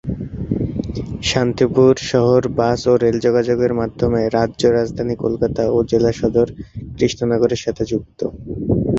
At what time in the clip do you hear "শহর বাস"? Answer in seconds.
2.11-2.81